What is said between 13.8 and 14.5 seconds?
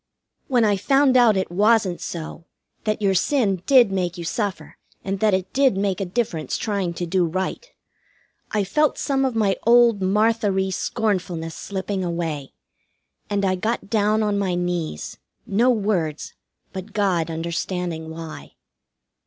down on